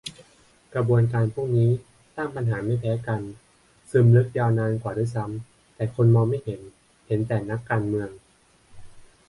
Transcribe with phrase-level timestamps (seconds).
[0.73, 1.69] กระบวนการพวกนี้
[2.15, 3.21] สร้างปัญหาไม่แพ้กัน
[3.89, 6.61] ซึมลึกยาวนานกว่าด้วยซ้ำ แต่คนมองไม่เห็น
[7.07, 8.09] เห็นแต่ "นักการเมือง"